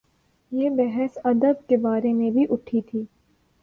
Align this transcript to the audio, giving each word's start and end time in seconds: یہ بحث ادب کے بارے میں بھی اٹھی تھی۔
یہ 0.51 0.69
بحث 0.69 1.17
ادب 1.23 1.67
کے 1.67 1.77
بارے 1.77 2.13
میں 2.13 2.31
بھی 2.31 2.45
اٹھی 2.49 2.81
تھی۔ 2.81 3.03